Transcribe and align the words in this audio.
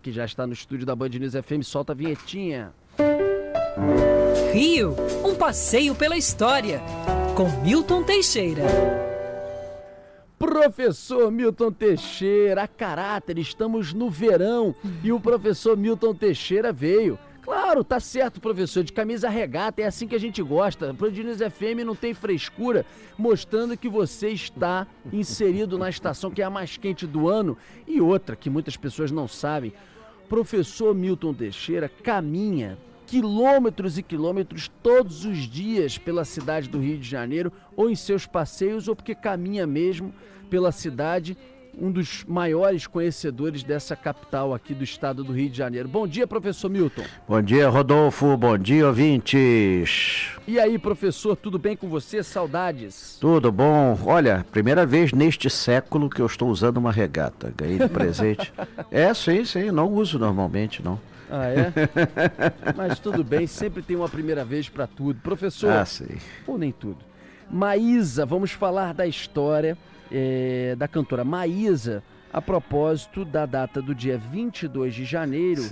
que 0.00 0.12
já 0.12 0.24
está 0.24 0.46
no 0.46 0.52
estúdio 0.52 0.86
da 0.86 0.94
Band 0.94 1.08
News 1.08 1.32
FM, 1.32 1.64
solta 1.64 1.90
a 1.90 1.96
vinhetinha. 1.96 2.72
Rio, 4.52 4.94
um 5.24 5.34
passeio 5.34 5.92
pela 5.92 6.16
história, 6.16 6.80
com 7.36 7.48
Milton 7.64 8.04
Teixeira. 8.04 8.62
Professor 10.38 11.32
Milton 11.32 11.72
Teixeira, 11.72 12.62
a 12.62 12.68
caráter, 12.68 13.38
estamos 13.38 13.92
no 13.92 14.08
verão 14.08 14.72
e 15.02 15.10
o 15.10 15.18
professor 15.18 15.76
Milton 15.76 16.14
Teixeira 16.14 16.72
veio. 16.72 17.18
Claro, 17.42 17.82
tá 17.82 17.98
certo, 17.98 18.40
professor, 18.40 18.84
de 18.84 18.92
camisa 18.92 19.28
regata, 19.28 19.82
é 19.82 19.84
assim 19.84 20.06
que 20.06 20.14
a 20.14 20.20
gente 20.20 20.40
gosta. 20.40 20.94
Pro 20.94 21.10
Diniz 21.10 21.38
FM 21.38 21.84
não 21.84 21.96
tem 21.96 22.14
frescura, 22.14 22.86
mostrando 23.18 23.76
que 23.76 23.88
você 23.88 24.28
está 24.28 24.86
inserido 25.12 25.76
na 25.76 25.90
estação 25.90 26.30
que 26.30 26.40
é 26.40 26.44
a 26.44 26.50
mais 26.50 26.76
quente 26.76 27.04
do 27.04 27.28
ano. 27.28 27.58
E 27.84 28.00
outra 28.00 28.36
que 28.36 28.48
muitas 28.48 28.76
pessoas 28.76 29.10
não 29.10 29.26
sabem, 29.26 29.72
professor 30.28 30.94
Milton 30.94 31.34
Teixeira 31.34 31.88
caminha 31.88 32.78
quilômetros 33.08 33.98
e 33.98 34.02
quilômetros 34.04 34.70
todos 34.80 35.24
os 35.24 35.38
dias 35.38 35.98
pela 35.98 36.24
cidade 36.24 36.68
do 36.68 36.78
Rio 36.78 36.96
de 36.96 37.06
Janeiro, 37.06 37.52
ou 37.76 37.90
em 37.90 37.96
seus 37.96 38.24
passeios, 38.24 38.86
ou 38.86 38.94
porque 38.94 39.16
caminha 39.16 39.66
mesmo 39.66 40.14
pela 40.48 40.70
cidade 40.70 41.36
um 41.78 41.90
dos 41.90 42.24
maiores 42.24 42.86
conhecedores 42.86 43.62
dessa 43.62 43.96
capital 43.96 44.52
aqui 44.54 44.74
do 44.74 44.84
estado 44.84 45.24
do 45.24 45.32
Rio 45.32 45.48
de 45.48 45.56
Janeiro. 45.56 45.88
Bom 45.88 46.06
dia, 46.06 46.26
professor 46.26 46.68
Milton. 46.68 47.02
Bom 47.26 47.40
dia, 47.40 47.68
Rodolfo. 47.68 48.36
Bom 48.36 48.58
dia, 48.58 48.86
ouvintes. 48.86 50.30
E 50.46 50.58
aí, 50.58 50.78
professor, 50.78 51.36
tudo 51.36 51.58
bem 51.58 51.76
com 51.76 51.88
você? 51.88 52.22
Saudades? 52.22 53.16
Tudo 53.20 53.50
bom. 53.50 53.98
Olha, 54.04 54.44
primeira 54.50 54.84
vez 54.84 55.12
neste 55.12 55.48
século 55.48 56.10
que 56.10 56.20
eu 56.20 56.26
estou 56.26 56.48
usando 56.48 56.76
uma 56.76 56.92
regata. 56.92 57.52
Ganhei 57.56 57.78
de 57.78 57.88
presente. 57.88 58.52
é, 58.90 59.12
sim, 59.14 59.44
sim. 59.44 59.70
Não 59.70 59.88
uso 59.88 60.18
normalmente, 60.18 60.82
não. 60.82 61.00
Ah, 61.30 61.46
é? 61.46 61.72
Mas 62.76 62.98
tudo 62.98 63.24
bem, 63.24 63.46
sempre 63.46 63.82
tem 63.82 63.96
uma 63.96 64.08
primeira 64.08 64.44
vez 64.44 64.68
para 64.68 64.86
tudo. 64.86 65.20
Professor. 65.20 65.70
Ah, 65.70 65.84
sim. 65.86 66.18
Ou 66.46 66.58
nem 66.58 66.70
tudo. 66.70 66.98
Maísa, 67.50 68.26
vamos 68.26 68.50
falar 68.52 68.92
da 68.92 69.06
história 69.06 69.76
é, 70.12 70.76
da 70.76 70.86
cantora 70.86 71.24
Maísa 71.24 72.02
a 72.32 72.40
propósito 72.40 73.24
da 73.24 73.44
data 73.44 73.82
do 73.82 73.94
dia 73.94 74.16
22 74.16 74.94
de 74.94 75.04
janeiro, 75.04 75.62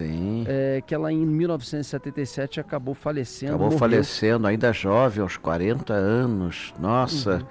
é, 0.47 0.83
que 0.87 0.95
ela 0.95 1.11
em 1.11 1.25
1977 1.25 2.61
acabou 2.61 2.95
falecendo. 2.95 3.53
Acabou 3.53 3.69
morreu. 3.69 3.79
falecendo, 3.79 4.47
ainda 4.47 4.71
jovem, 4.73 5.23
aos 5.23 5.39
40 5.39 5.95
anos. 5.95 6.75
Nossa, 6.79 7.37
uhum. 7.37 7.47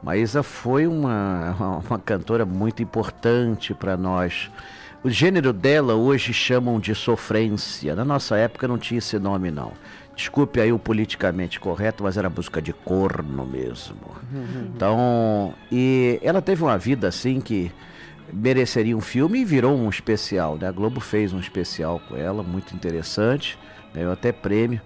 Maísa 0.00 0.44
foi 0.44 0.86
uma, 0.86 1.56
uma, 1.58 1.78
uma 1.90 1.98
cantora 1.98 2.46
muito 2.46 2.82
importante 2.82 3.74
para 3.74 3.96
nós. 3.96 4.48
O 5.02 5.10
gênero 5.10 5.52
dela 5.52 5.96
hoje 5.96 6.32
chamam 6.32 6.78
de 6.78 6.94
sofrência. 6.94 7.96
Na 7.96 8.04
nossa 8.04 8.36
época 8.36 8.68
não 8.68 8.78
tinha 8.78 8.98
esse 8.98 9.18
nome, 9.18 9.50
não. 9.50 9.72
Desculpe 10.14 10.60
aí 10.60 10.72
o 10.72 10.78
politicamente 10.78 11.58
correto, 11.58 12.04
mas 12.04 12.16
era 12.16 12.28
busca 12.28 12.60
de 12.60 12.72
corno 12.72 13.46
mesmo. 13.46 13.96
Então, 14.74 15.54
e 15.70 16.20
ela 16.22 16.42
teve 16.42 16.62
uma 16.62 16.78
vida 16.78 17.08
assim 17.08 17.40
que 17.40 17.72
mereceria 18.32 18.96
um 18.96 19.00
filme 19.00 19.40
e 19.40 19.44
virou 19.44 19.76
um 19.76 19.88
especial, 19.88 20.56
né? 20.56 20.68
A 20.68 20.72
Globo 20.72 21.00
fez 21.00 21.32
um 21.32 21.40
especial 21.40 22.00
com 22.08 22.16
ela, 22.16 22.42
muito 22.42 22.74
interessante, 22.74 23.58
ganhou 23.94 24.12
até 24.12 24.32
prêmio. 24.32 24.80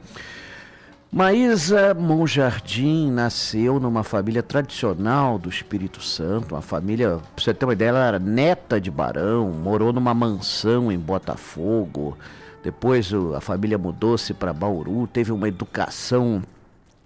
Maísa 1.12 1.94
Monjardim 1.94 3.10
nasceu 3.10 3.78
numa 3.78 4.02
família 4.02 4.42
tradicional 4.42 5.38
do 5.38 5.48
Espírito 5.48 6.02
Santo, 6.02 6.54
uma 6.54 6.62
família, 6.62 7.19
pra 7.34 7.44
você 7.44 7.54
ter 7.54 7.64
uma 7.64 7.72
ideia, 7.72 7.91
ela 7.91 8.06
era 8.06 8.19
neta 8.19 8.80
de 8.80 8.91
barão, 8.91 9.50
morou 9.50 9.92
numa 9.92 10.12
mansão 10.12 10.91
em 10.91 10.98
Botafogo, 10.98 12.19
depois 12.67 13.12
a 13.36 13.41
família 13.41 13.78
mudou-se 13.78 14.34
para 14.34 14.53
Bauru, 14.53 15.06
teve 15.06 15.31
uma 15.31 15.47
educação 15.47 16.42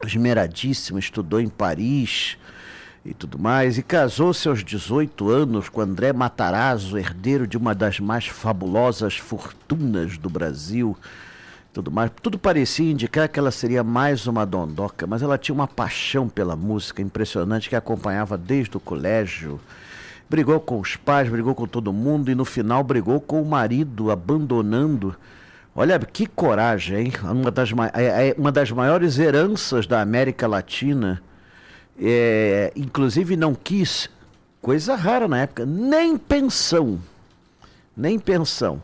esmeradíssima, 0.03 0.99
estudou 0.99 1.39
em 1.39 1.51
Paris 1.51 2.39
e 3.05 3.13
tudo 3.13 3.39
mais, 3.39 3.77
e 3.77 3.83
casou-se 3.83 4.49
aos 4.49 4.65
18 4.65 5.29
anos 5.29 5.69
com 5.69 5.83
André 5.83 6.15
Matarazzo, 6.15 6.97
herdeiro 6.97 7.47
de 7.47 7.59
uma 7.59 7.75
das 7.75 8.01
mais 8.01 8.27
fabulosas 8.27 9.19
fortunas 9.19 10.17
do 10.17 10.31
Brasil. 10.31 10.97
Tudo 11.75 11.91
mais, 11.91 12.11
tudo 12.23 12.39
parecia 12.39 12.91
indicar 12.91 13.29
que 13.29 13.39
ela 13.39 13.51
seria 13.51 13.85
mais 13.85 14.27
uma 14.27 14.47
dondoca, 14.47 15.07
mas 15.07 15.21
ela 15.21 15.37
tinha 15.37 15.55
uma 15.55 15.69
paixão 15.69 16.27
pela 16.27 16.57
música 16.57 17.03
impressionante 17.03 17.69
que 17.69 17.77
acompanhava 17.77 18.39
desde 18.39 18.79
o 18.79 18.81
colégio. 18.81 19.61
Brigou 20.27 20.59
com 20.59 20.81
os 20.81 20.97
pais, 20.97 21.29
brigou 21.29 21.55
com 21.55 21.67
todo 21.67 21.93
mundo 21.93 22.31
e 22.31 22.35
no 22.35 22.47
final 22.47 22.83
brigou 22.83 23.21
com 23.21 23.43
o 23.43 23.47
marido, 23.47 24.11
abandonando 24.11 25.15
Olha 25.81 25.99
que 25.99 26.27
coragem, 26.27 27.07
hein? 27.07 27.13
Uma 27.23 27.51
das, 27.51 27.71
é, 27.95 28.29
é 28.29 28.35
uma 28.37 28.53
das 28.53 28.71
maiores 28.71 29.19
heranças 29.19 29.87
da 29.87 30.03
América 30.03 30.47
Latina. 30.47 31.23
É, 31.99 32.71
inclusive 32.77 33.35
não 33.35 33.55
quis, 33.55 34.11
coisa 34.61 34.95
rara 34.95 35.27
na 35.27 35.39
época, 35.39 35.65
nem 35.65 36.19
pensão. 36.19 37.01
Nem 37.97 38.19
pensão. 38.19 38.83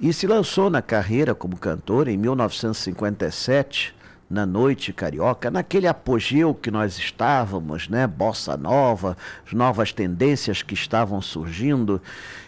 E 0.00 0.14
se 0.14 0.26
lançou 0.26 0.70
na 0.70 0.80
carreira 0.80 1.34
como 1.34 1.58
cantor 1.58 2.08
em 2.08 2.16
1957 2.16 3.94
na 4.30 4.46
noite 4.46 4.92
carioca, 4.92 5.50
naquele 5.50 5.88
apogeu 5.88 6.54
que 6.54 6.70
nós 6.70 6.96
estávamos, 6.96 7.88
né? 7.88 8.06
Bossa 8.06 8.56
nova, 8.56 9.16
as 9.44 9.52
novas 9.52 9.92
tendências 9.92 10.62
que 10.62 10.72
estavam 10.72 11.20
surgindo, 11.20 12.00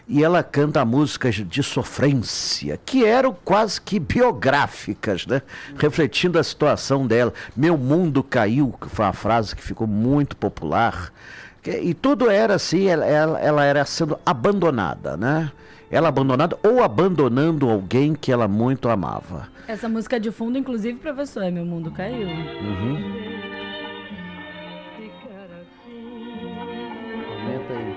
e 0.06 0.22
ela 0.22 0.44
canta 0.44 0.84
músicas 0.84 1.34
de 1.34 1.62
sofrência, 1.62 2.78
que 2.87 3.04
eram 3.04 3.37
quase 3.44 3.81
que 3.81 3.98
biográficas, 3.98 5.26
né? 5.26 5.43
Refletindo 5.76 6.38
a 6.38 6.44
situação 6.44 7.04
dela. 7.04 7.34
Meu 7.56 7.76
mundo 7.76 8.22
caiu, 8.22 8.72
que 8.81 8.88
foi 8.88 9.04
uma 9.04 9.12
frase 9.12 9.56
que 9.56 9.62
ficou 9.62 9.88
muito 9.88 10.37
popular. 10.37 11.12
E 11.66 11.94
tudo 11.94 12.31
era 12.31 12.54
assim, 12.54 12.87
ela, 12.87 13.04
ela, 13.04 13.41
ela 13.41 13.64
era 13.64 13.84
sendo 13.84 14.16
abandonada, 14.25 15.16
né? 15.16 15.50
Ela 15.92 16.08
abandonada 16.08 16.58
ou 16.64 16.82
abandonando 16.82 17.69
alguém 17.69 18.14
que 18.14 18.32
ela 18.32 18.48
muito 18.48 18.88
amava. 18.88 19.48
Essa 19.69 19.91
música 19.91 20.19
de 20.19 20.30
fundo, 20.30 20.56
inclusive, 20.56 20.98
professor, 20.98 21.42
é 21.42 21.50
Meu 21.50 21.66
Mundo 21.66 21.91
Caiu. 21.91 22.26
Uhum. 22.26 23.22
Comenta 27.28 27.75
aí. 27.75 27.94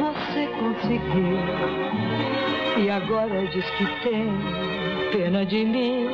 Você 0.00 0.46
conseguiu 0.58 1.38
e 2.82 2.90
agora 2.90 3.46
diz 3.48 3.64
que 3.76 3.84
tem 4.02 4.30
pena 5.12 5.44
de 5.44 5.62
mim. 5.62 6.06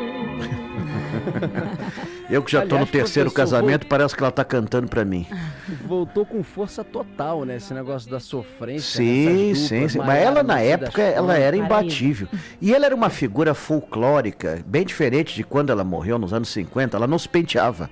Eu 2.30 2.42
que 2.42 2.52
já 2.52 2.62
estou 2.62 2.78
no 2.78 2.86
terceiro 2.86 3.30
casamento, 3.30 3.86
parece 3.86 4.14
que 4.14 4.22
ela 4.22 4.30
está 4.30 4.44
cantando 4.44 4.88
para 4.88 5.04
mim. 5.04 5.26
Voltou 5.84 6.24
com 6.24 6.42
força 6.42 6.84
total, 6.84 7.44
né? 7.44 7.56
Esse 7.56 7.74
negócio 7.74 8.10
da 8.10 8.20
sofrência. 8.20 8.98
Sim, 8.98 9.54
sim, 9.54 9.88
sim. 9.88 9.98
Mas 9.98 10.22
ela 10.22 10.42
na 10.42 10.60
época, 10.60 11.02
ela 11.02 11.36
era 11.36 11.56
imbatível. 11.56 12.28
E 12.60 12.72
ela 12.72 12.86
era 12.86 12.94
uma 12.94 13.10
figura 13.10 13.52
folclórica, 13.52 14.62
bem 14.66 14.84
diferente 14.84 15.34
de 15.34 15.42
quando 15.42 15.70
ela 15.70 15.82
morreu 15.82 16.18
nos 16.18 16.32
anos 16.32 16.48
50. 16.50 16.96
Ela 16.96 17.06
não 17.06 17.18
se 17.18 17.28
penteava. 17.28 17.90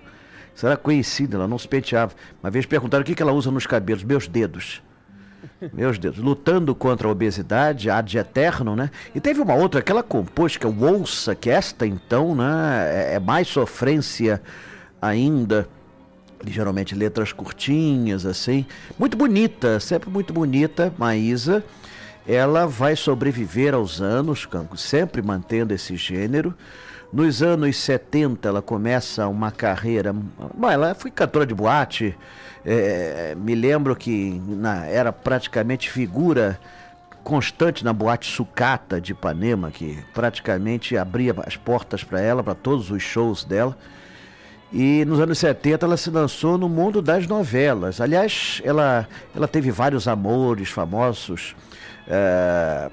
Isso 0.54 0.66
era 0.66 0.76
conhecida, 0.76 1.36
ela 1.36 1.48
não 1.48 1.58
se 1.58 1.68
penteava. 1.68 2.12
Uma 2.42 2.50
vez 2.50 2.66
perguntaram 2.66 3.02
o 3.02 3.04
que 3.04 3.20
ela 3.22 3.32
usa 3.32 3.50
nos 3.50 3.66
cabelos. 3.66 4.04
Meus 4.04 4.28
dedos. 4.28 4.82
Meus 5.72 5.98
Deus, 5.98 6.16
lutando 6.16 6.74
contra 6.74 7.08
a 7.08 7.10
obesidade, 7.10 7.90
ad 7.90 8.16
eterno, 8.16 8.74
né? 8.76 8.90
E 9.14 9.20
teve 9.20 9.40
uma 9.40 9.54
outra 9.54 9.82
que 9.82 9.90
ela 9.90 10.02
compôs, 10.02 10.56
que 10.56 10.66
é 10.66 10.68
o 10.68 10.84
Ouça, 10.84 11.34
que 11.34 11.50
esta 11.50 11.86
então, 11.86 12.34
né, 12.34 13.10
é, 13.12 13.14
é 13.14 13.18
mais 13.20 13.48
sofrência 13.48 14.40
ainda. 15.00 15.68
Geralmente 16.46 16.94
letras 16.94 17.32
curtinhas, 17.32 18.24
assim. 18.24 18.64
Muito 18.98 19.16
bonita, 19.16 19.80
sempre 19.80 20.08
muito 20.08 20.32
bonita, 20.32 20.92
Maísa. 20.96 21.64
Ela 22.26 22.66
vai 22.66 22.94
sobreviver 22.94 23.74
aos 23.74 24.00
anos, 24.00 24.46
sempre 24.76 25.20
mantendo 25.22 25.74
esse 25.74 25.96
gênero. 25.96 26.54
Nos 27.10 27.42
anos 27.42 27.76
70 27.76 28.48
ela 28.48 28.60
começa 28.60 29.26
uma 29.28 29.50
carreira. 29.50 30.12
Bom, 30.12 30.70
ela 30.70 30.94
foi 30.94 31.10
cantora 31.10 31.46
de 31.46 31.54
boate. 31.54 32.14
É, 32.64 33.34
me 33.34 33.54
lembro 33.54 33.96
que 33.96 34.40
na, 34.46 34.84
era 34.84 35.10
praticamente 35.10 35.90
figura 35.90 36.60
constante 37.24 37.82
na 37.82 37.94
boate 37.94 38.30
Sucata 38.30 39.00
de 39.00 39.12
Ipanema, 39.12 39.70
que 39.70 39.98
praticamente 40.12 40.98
abria 40.98 41.34
as 41.46 41.56
portas 41.56 42.04
para 42.04 42.20
ela, 42.20 42.42
para 42.42 42.54
todos 42.54 42.90
os 42.90 43.02
shows 43.02 43.42
dela. 43.42 43.76
E 44.70 45.02
nos 45.06 45.18
anos 45.18 45.38
70 45.38 45.86
ela 45.86 45.96
se 45.96 46.10
lançou 46.10 46.58
no 46.58 46.68
mundo 46.68 47.00
das 47.00 47.26
novelas. 47.26 48.02
Aliás, 48.02 48.60
ela, 48.62 49.08
ela 49.34 49.48
teve 49.48 49.70
vários 49.70 50.06
amores 50.06 50.68
famosos. 50.68 51.56
É, 52.06 52.90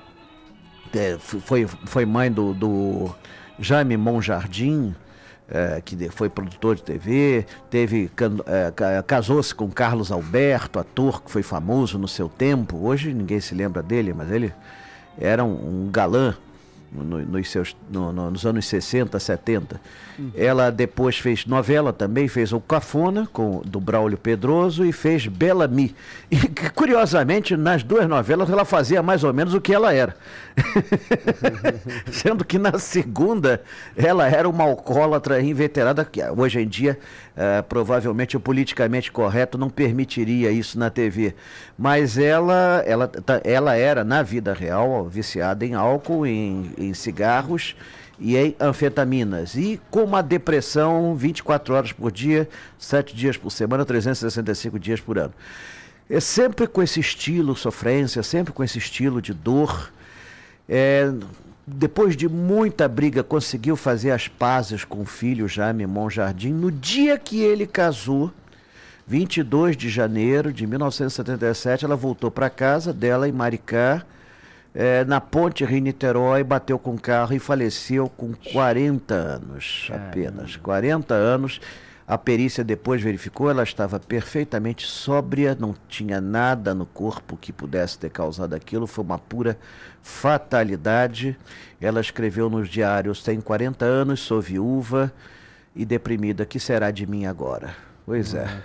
é 0.93 1.17
foi, 1.19 1.67
foi 1.67 2.05
mãe 2.05 2.31
do, 2.31 2.53
do 2.53 3.13
Jaime 3.59 3.97
Monjardim, 3.97 4.95
é, 5.49 5.81
que 5.83 6.09
foi 6.09 6.29
produtor 6.29 6.75
de 6.75 6.83
TV, 6.83 7.45
teve 7.69 8.11
é, 8.47 9.03
casou-se 9.03 9.53
com 9.53 9.69
Carlos 9.69 10.11
Alberto, 10.11 10.79
ator 10.79 11.21
que 11.21 11.31
foi 11.31 11.43
famoso 11.43 11.97
no 11.97 12.07
seu 12.07 12.27
tempo. 12.27 12.77
Hoje 12.77 13.13
ninguém 13.13 13.39
se 13.39 13.53
lembra 13.53 13.83
dele, 13.83 14.13
mas 14.13 14.31
ele 14.31 14.53
era 15.17 15.43
um, 15.43 15.85
um 15.85 15.91
galã 15.91 16.35
no, 16.91 17.19
nos, 17.25 17.49
seus, 17.49 17.75
no, 17.89 18.11
no, 18.11 18.31
nos 18.31 18.45
anos 18.45 18.65
60, 18.65 19.19
70. 19.19 19.79
Uhum. 20.17 20.31
Ela 20.35 20.71
depois 20.71 21.17
fez 21.17 21.45
novela 21.45 21.91
também, 21.91 22.27
fez 22.27 22.53
o 22.53 22.59
Cafona, 22.59 23.27
com, 23.31 23.61
do 23.65 23.79
Braulio 23.79 24.17
Pedroso, 24.17 24.85
e 24.85 24.91
fez 24.91 25.27
Bellamy. 25.27 25.95
E 26.31 26.37
curiosamente, 26.73 27.57
nas 27.57 27.83
duas 27.83 28.07
novelas, 28.07 28.49
ela 28.49 28.65
fazia 28.65 29.03
mais 29.03 29.23
ou 29.23 29.33
menos 29.33 29.53
o 29.53 29.61
que 29.61 29.73
ela 29.73 29.93
era. 29.93 30.15
Sendo 32.11 32.45
que 32.45 32.57
na 32.57 32.79
segunda, 32.79 33.61
ela 33.95 34.27
era 34.27 34.47
uma 34.47 34.63
alcoólatra 34.63 35.41
inveterada, 35.41 36.05
que 36.05 36.23
hoje 36.23 36.61
em 36.61 36.67
dia, 36.67 36.97
uh, 37.35 37.63
provavelmente 37.63 38.37
o 38.37 38.39
politicamente 38.39 39.11
correto 39.11 39.57
não 39.57 39.69
permitiria 39.69 40.51
isso 40.51 40.79
na 40.79 40.89
TV. 40.89 41.35
Mas 41.77 42.17
ela, 42.17 42.81
ela, 42.85 43.11
ela 43.43 43.75
era, 43.75 44.03
na 44.03 44.23
vida 44.23 44.53
real, 44.53 45.07
viciada 45.09 45.65
em 45.65 45.73
álcool, 45.73 46.25
em 46.25 46.84
cigarros 46.93 47.75
e 48.19 48.37
em 48.37 48.55
anfetaminas. 48.59 49.55
E 49.55 49.79
com 49.89 50.03
uma 50.03 50.21
depressão 50.21 51.15
24 51.15 51.73
horas 51.73 51.91
por 51.91 52.11
dia, 52.11 52.47
7 52.77 53.15
dias 53.15 53.37
por 53.37 53.51
semana, 53.51 53.85
365 53.85 54.79
dias 54.79 54.99
por 54.99 55.17
ano. 55.17 55.33
É 56.09 56.19
sempre 56.19 56.67
com 56.67 56.83
esse 56.83 56.99
estilo 56.99 57.55
sofrência, 57.55 58.21
sempre 58.21 58.53
com 58.53 58.63
esse 58.63 58.77
estilo 58.77 59.21
de 59.21 59.33
dor. 59.33 59.91
É, 60.69 61.11
depois 61.65 62.15
de 62.15 62.29
muita 62.29 62.87
briga, 62.87 63.23
conseguiu 63.23 63.75
fazer 63.75 64.11
as 64.11 64.27
pazes 64.27 64.83
com 64.83 65.01
o 65.01 65.05
filho 65.05 65.47
Jaime 65.47 65.85
Monjardim. 65.87 66.53
No 66.53 66.71
dia 66.71 67.17
que 67.17 67.41
ele 67.41 67.65
casou, 67.65 68.31
22 69.07 69.75
de 69.75 69.89
janeiro 69.89 70.53
de 70.53 70.65
1977, 70.67 71.85
ela 71.85 71.95
voltou 71.95 72.29
para 72.29 72.49
casa 72.49 72.93
dela 72.93 73.27
em 73.27 73.31
Maricá 73.31 74.05
é, 74.75 75.05
na 75.05 75.21
ponte 75.21 75.63
Rio-Niterói, 75.63 76.43
bateu 76.43 76.77
com 76.77 76.95
o 76.95 76.99
carro 76.99 77.33
e 77.33 77.39
faleceu 77.39 78.09
com 78.09 78.33
40 78.51 79.13
anos 79.13 79.89
apenas. 79.89 80.57
40 80.57 81.13
anos. 81.13 81.61
A 82.05 82.17
perícia 82.17 82.63
depois 82.63 83.01
verificou, 83.01 83.49
ela 83.49 83.63
estava 83.63 83.99
perfeitamente 83.99 84.85
sóbria, 84.85 85.57
não 85.59 85.73
tinha 85.87 86.19
nada 86.21 86.75
no 86.75 86.85
corpo 86.85 87.35
que 87.35 87.51
pudesse 87.51 87.97
ter 87.97 88.11
causado 88.11 88.53
aquilo, 88.53 88.85
foi 88.85 89.03
uma 89.03 89.17
pura 89.17 89.57
fatalidade. 90.03 91.35
Ela 91.81 92.01
escreveu 92.01 92.47
nos 92.47 92.69
diários: 92.69 93.23
Tem 93.23 93.41
40 93.41 93.85
anos, 93.85 94.19
sou 94.19 94.39
viúva 94.39 95.11
e 95.75 95.83
deprimida, 95.83 96.45
que 96.45 96.59
será 96.59 96.91
de 96.91 97.07
mim 97.07 97.25
agora? 97.25 97.75
Pois 98.05 98.35
é. 98.35 98.43
Uhum. 98.43 98.61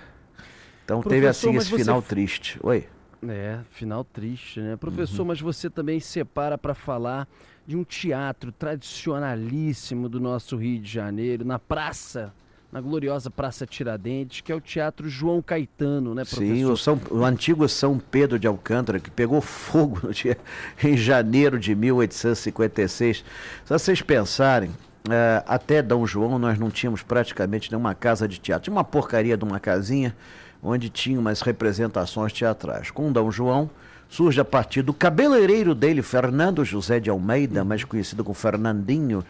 Então 0.84 1.00
Professor, 1.00 1.08
teve 1.08 1.26
assim 1.28 1.56
esse 1.56 1.74
final 1.74 2.02
triste. 2.02 2.58
Oi. 2.62 2.86
É, 3.28 3.58
final 3.70 4.02
triste, 4.02 4.60
né? 4.60 4.76
Professor, 4.76 5.22
uhum. 5.22 5.28
mas 5.28 5.40
você 5.40 5.68
também 5.68 6.00
separa 6.00 6.56
para 6.56 6.74
falar 6.74 7.28
de 7.66 7.76
um 7.76 7.84
teatro 7.84 8.50
tradicionalíssimo 8.50 10.08
do 10.08 10.18
nosso 10.18 10.56
Rio 10.56 10.80
de 10.80 10.90
Janeiro, 10.90 11.44
na 11.44 11.58
praça, 11.58 12.32
na 12.72 12.80
gloriosa 12.80 13.30
Praça 13.30 13.66
Tiradentes, 13.66 14.40
que 14.40 14.50
é 14.50 14.54
o 14.54 14.60
Teatro 14.60 15.08
João 15.08 15.42
Caetano, 15.42 16.14
né, 16.14 16.24
professor? 16.24 16.54
Sim, 16.54 16.64
o, 16.64 16.76
São, 16.76 17.00
o 17.10 17.24
antigo 17.24 17.68
São 17.68 17.98
Pedro 17.98 18.38
de 18.38 18.46
Alcântara, 18.46 18.98
que 18.98 19.10
pegou 19.10 19.40
fogo 19.40 20.00
no 20.02 20.14
dia, 20.14 20.38
em 20.82 20.96
janeiro 20.96 21.58
de 21.58 21.74
1856. 21.74 23.18
Se 23.18 23.24
vocês 23.68 24.00
pensarem, 24.00 24.70
é, 25.08 25.42
até 25.46 25.82
Dom 25.82 26.06
João 26.06 26.38
nós 26.38 26.58
não 26.58 26.70
tínhamos 26.70 27.02
praticamente 27.02 27.70
nenhuma 27.70 27.94
casa 27.94 28.26
de 28.26 28.38
teatro. 28.38 28.64
Tinha 28.64 28.74
uma 28.74 28.84
porcaria 28.84 29.36
de 29.36 29.44
uma 29.44 29.60
casinha 29.60 30.16
onde 30.62 30.88
tinha 30.88 31.18
umas 31.18 31.40
representações 31.40 32.32
teatrais. 32.32 32.90
Com 32.90 33.12
Dom 33.12 33.30
João, 33.30 33.70
surge 34.08 34.40
a 34.40 34.44
partir 34.44 34.82
do 34.82 34.92
cabeleireiro 34.92 35.74
dele, 35.74 36.02
Fernando 36.02 36.64
José 36.64 37.00
de 37.00 37.08
Almeida, 37.08 37.64
mais 37.64 37.84
conhecido 37.84 38.24
como 38.24 38.34
Fernandinho, 38.34 39.24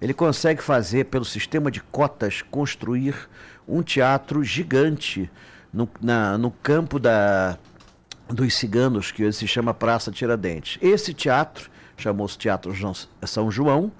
ele 0.00 0.12
consegue 0.12 0.62
fazer, 0.62 1.04
pelo 1.04 1.24
sistema 1.24 1.70
de 1.70 1.80
cotas, 1.80 2.42
construir 2.42 3.14
um 3.68 3.82
teatro 3.82 4.42
gigante 4.42 5.30
no, 5.72 5.88
na, 6.00 6.36
no 6.36 6.50
campo 6.50 6.98
da, 6.98 7.56
dos 8.28 8.54
ciganos, 8.54 9.12
que 9.12 9.24
hoje 9.24 9.38
se 9.38 9.46
chama 9.46 9.72
Praça 9.72 10.10
Tiradentes. 10.10 10.76
Esse 10.82 11.14
teatro, 11.14 11.70
chamou-se 12.02 12.36
Teatro 12.36 12.74
São 13.24 13.50
João, 13.50 13.90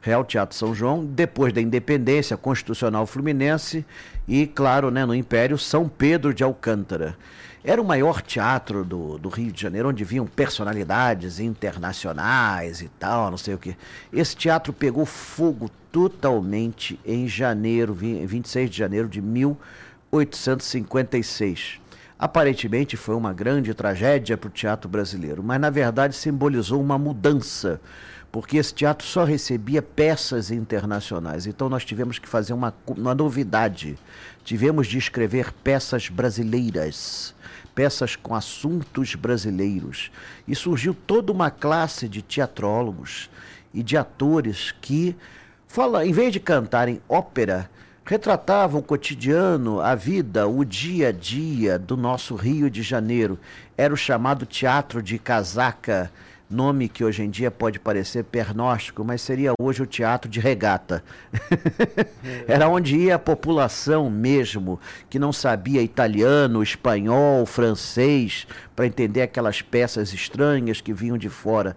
Real 0.00 0.24
Teatro 0.24 0.56
São 0.56 0.72
João, 0.74 1.04
depois 1.04 1.52
da 1.52 1.60
independência 1.60 2.36
constitucional 2.36 3.04
fluminense 3.06 3.84
e, 4.28 4.46
claro, 4.46 4.88
né, 4.90 5.04
no 5.04 5.14
Império, 5.14 5.58
São 5.58 5.88
Pedro 5.88 6.32
de 6.32 6.44
Alcântara. 6.44 7.16
Era 7.64 7.82
o 7.82 7.84
maior 7.84 8.22
teatro 8.22 8.84
do, 8.84 9.18
do 9.18 9.28
Rio 9.28 9.50
de 9.50 9.60
Janeiro, 9.60 9.88
onde 9.88 10.04
vinham 10.04 10.24
personalidades 10.24 11.40
internacionais 11.40 12.80
e 12.80 12.88
tal, 12.88 13.28
não 13.28 13.36
sei 13.36 13.54
o 13.54 13.58
que. 13.58 13.76
Esse 14.12 14.36
teatro 14.36 14.72
pegou 14.72 15.04
fogo 15.04 15.68
totalmente 15.90 17.00
em 17.04 17.26
janeiro, 17.26 17.92
26 17.92 18.70
de 18.70 18.78
janeiro 18.78 19.08
de 19.08 19.20
1856. 19.20 21.80
Aparentemente 22.18 22.96
foi 22.96 23.14
uma 23.14 23.32
grande 23.32 23.74
tragédia 23.74 24.36
para 24.36 24.48
o 24.48 24.50
teatro 24.50 24.88
brasileiro, 24.88 25.42
mas 25.42 25.60
na 25.60 25.70
verdade 25.70 26.14
simbolizou 26.16 26.80
uma 26.80 26.96
mudança 26.96 27.80
porque 28.36 28.58
esse 28.58 28.74
teatro 28.74 29.06
só 29.06 29.24
recebia 29.24 29.80
peças 29.80 30.50
internacionais. 30.50 31.46
Então 31.46 31.70
nós 31.70 31.86
tivemos 31.86 32.18
que 32.18 32.28
fazer 32.28 32.52
uma, 32.52 32.74
uma 32.86 33.14
novidade. 33.14 33.98
Tivemos 34.44 34.86
de 34.86 34.98
escrever 34.98 35.54
peças 35.64 36.10
brasileiras, 36.10 37.34
peças 37.74 38.14
com 38.14 38.34
assuntos 38.34 39.14
brasileiros. 39.14 40.10
E 40.46 40.54
surgiu 40.54 40.94
toda 40.94 41.32
uma 41.32 41.50
classe 41.50 42.08
de 42.08 42.20
teatrólogos 42.20 43.30
e 43.72 43.82
de 43.82 43.96
atores 43.96 44.74
que, 44.82 45.16
fala, 45.66 46.04
em 46.04 46.12
vez 46.12 46.30
de 46.30 46.38
cantarem 46.38 47.00
ópera, 47.08 47.70
retratavam 48.06 48.80
o 48.80 48.84
cotidiano, 48.84 49.80
a 49.80 49.96
vida, 49.96 50.46
o 50.46 50.64
dia 50.64 51.08
a 51.08 51.12
dia 51.12 51.76
do 51.76 51.96
nosso 51.96 52.36
Rio 52.36 52.70
de 52.70 52.80
Janeiro. 52.80 53.36
Era 53.76 53.92
o 53.92 53.96
chamado 53.96 54.46
teatro 54.46 55.02
de 55.02 55.18
casaca 55.18 56.10
nome 56.48 56.88
que 56.88 57.04
hoje 57.04 57.24
em 57.24 57.30
dia 57.30 57.50
pode 57.50 57.80
parecer 57.80 58.22
pernóstico, 58.22 59.04
mas 59.04 59.20
seria 59.20 59.52
hoje 59.60 59.82
o 59.82 59.86
teatro 59.86 60.30
de 60.30 60.38
regata. 60.38 61.02
Era 62.46 62.68
onde 62.68 62.96
ia 62.96 63.16
a 63.16 63.18
população 63.18 64.08
mesmo, 64.08 64.78
que 65.10 65.18
não 65.18 65.32
sabia 65.32 65.82
italiano, 65.82 66.62
espanhol, 66.62 67.44
francês, 67.44 68.46
para 68.76 68.86
entender 68.86 69.22
aquelas 69.22 69.60
peças 69.60 70.12
estranhas 70.12 70.80
que 70.80 70.92
vinham 70.92 71.18
de 71.18 71.28
fora. 71.28 71.76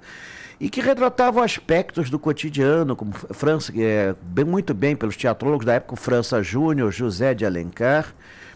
E 0.59 0.69
que 0.69 0.81
retratavam 0.81 1.41
aspectos 1.41 2.09
do 2.09 2.19
cotidiano, 2.19 2.93
como 2.93 3.13
França, 3.13 3.71
é, 3.77 4.13
bem, 4.21 4.43
muito 4.43 4.73
bem 4.73 4.93
pelos 4.93 5.15
teatrólogos 5.15 5.65
da 5.65 5.75
época, 5.75 5.95
França 5.95 6.43
Júnior, 6.43 6.91
José 6.91 7.33
de 7.33 7.45
Alencar, 7.45 8.13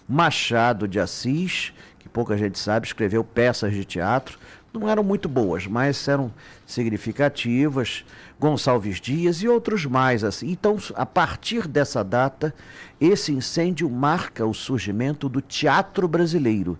Machado 0.07 0.85
de 0.85 0.99
Assis, 0.99 1.71
que 1.99 2.09
pouca 2.09 2.37
gente 2.37 2.59
sabe, 2.59 2.85
escreveu 2.85 3.23
peças 3.23 3.71
de 3.71 3.85
teatro, 3.85 4.37
não 4.73 4.89
eram 4.89 5.03
muito 5.03 5.29
boas, 5.29 5.65
mas 5.65 6.05
eram 6.07 6.33
significativas. 6.65 8.03
Gonçalves 8.39 8.99
Dias 8.99 9.41
e 9.41 9.47
outros 9.47 9.85
mais 9.85 10.23
assim. 10.23 10.51
Então, 10.51 10.77
a 10.95 11.05
partir 11.05 11.67
dessa 11.67 12.03
data, 12.03 12.53
esse 12.99 13.31
incêndio 13.31 13.89
marca 13.89 14.45
o 14.45 14.53
surgimento 14.53 15.29
do 15.29 15.39
teatro 15.39 16.07
brasileiro, 16.07 16.77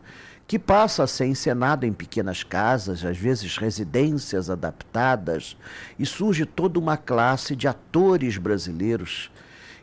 que 0.47 0.59
passa 0.59 1.03
a 1.03 1.07
ser 1.07 1.25
encenado 1.25 1.85
em 1.85 1.93
pequenas 1.93 2.43
casas, 2.43 3.03
às 3.03 3.17
vezes 3.17 3.57
residências 3.57 4.49
adaptadas, 4.49 5.57
e 5.97 6.05
surge 6.05 6.45
toda 6.45 6.79
uma 6.79 6.97
classe 6.97 7.55
de 7.55 7.67
atores 7.67 8.37
brasileiros. 8.37 9.31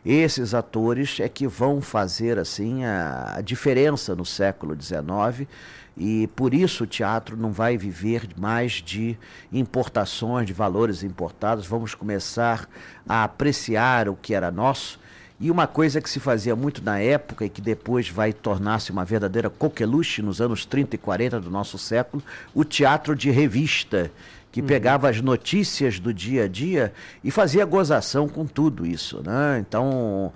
Esses 0.04 0.54
atores 0.54 1.20
é 1.20 1.28
que 1.28 1.46
vão 1.46 1.80
fazer 1.80 2.38
assim 2.38 2.84
a, 2.84 3.34
a 3.36 3.40
diferença 3.40 4.14
no 4.14 4.24
século 4.24 4.74
XIX 4.80 5.46
e 5.96 6.26
por 6.28 6.54
isso 6.54 6.84
o 6.84 6.86
teatro 6.86 7.36
não 7.36 7.52
vai 7.52 7.76
viver 7.76 8.26
mais 8.38 8.72
de 8.72 9.18
importações, 9.52 10.46
de 10.46 10.52
valores 10.54 11.02
importados. 11.02 11.66
Vamos 11.66 11.94
começar 11.94 12.66
a 13.06 13.24
apreciar 13.24 14.08
o 14.08 14.16
que 14.16 14.32
era 14.32 14.50
nosso. 14.50 14.98
E 15.40 15.50
uma 15.50 15.66
coisa 15.66 16.02
que 16.02 16.10
se 16.10 16.20
fazia 16.20 16.54
muito 16.54 16.84
na 16.84 16.98
época 16.98 17.46
e 17.46 17.48
que 17.48 17.62
depois 17.62 18.10
vai 18.10 18.30
tornar-se 18.30 18.92
uma 18.92 19.06
verdadeira 19.06 19.48
coqueluche 19.48 20.20
nos 20.20 20.38
anos 20.38 20.66
30 20.66 20.96
e 20.96 20.98
40 20.98 21.40
do 21.40 21.50
nosso 21.50 21.78
século, 21.78 22.22
o 22.54 22.62
teatro 22.62 23.16
de 23.16 23.30
revista 23.30 24.10
que 24.52 24.60
uhum. 24.60 24.66
pegava 24.66 25.08
as 25.08 25.20
notícias 25.20 25.98
do 25.98 26.12
dia 26.12 26.44
a 26.44 26.48
dia 26.48 26.92
e 27.22 27.30
fazia 27.30 27.64
gozação 27.64 28.28
com 28.28 28.44
tudo 28.44 28.84
isso, 28.84 29.22
né? 29.24 29.58
Então, 29.60 30.32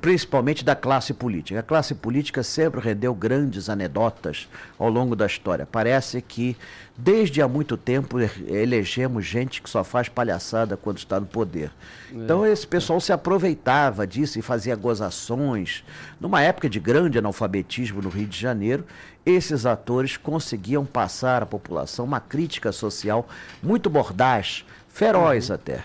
principalmente 0.00 0.64
da 0.64 0.76
classe 0.76 1.12
política. 1.12 1.60
A 1.60 1.62
classe 1.62 1.94
política 1.94 2.42
sempre 2.42 2.80
rendeu 2.80 3.14
grandes 3.14 3.68
anedotas 3.68 4.48
ao 4.78 4.88
longo 4.88 5.16
da 5.16 5.26
história. 5.26 5.66
Parece 5.66 6.22
que 6.22 6.56
Desde 7.00 7.40
há 7.40 7.46
muito 7.46 7.76
tempo 7.76 8.18
e- 8.20 8.28
elegemos 8.48 9.24
gente 9.24 9.62
que 9.62 9.70
só 9.70 9.84
faz 9.84 10.08
palhaçada 10.08 10.76
quando 10.76 10.98
está 10.98 11.20
no 11.20 11.26
poder. 11.26 11.70
Então 12.12 12.44
esse 12.44 12.66
pessoal 12.66 13.00
se 13.00 13.12
aproveitava 13.12 14.04
disso 14.04 14.36
e 14.36 14.42
fazia 14.42 14.74
gozações. 14.74 15.84
Numa 16.20 16.42
época 16.42 16.68
de 16.68 16.80
grande 16.80 17.16
analfabetismo 17.16 18.02
no 18.02 18.08
Rio 18.08 18.26
de 18.26 18.36
Janeiro, 18.36 18.84
esses 19.24 19.64
atores 19.64 20.16
conseguiam 20.16 20.84
passar 20.84 21.40
à 21.40 21.46
população 21.46 22.04
uma 22.04 22.18
crítica 22.18 22.72
social 22.72 23.28
muito 23.62 23.88
mordaz, 23.88 24.64
feroz 24.88 25.52
até. 25.52 25.84